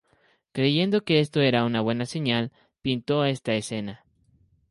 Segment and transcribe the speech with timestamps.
[0.51, 2.51] Creyendo que esto era una buena señal,
[2.81, 4.03] pintó esta escena.